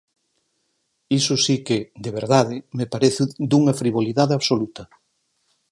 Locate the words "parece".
2.93-3.23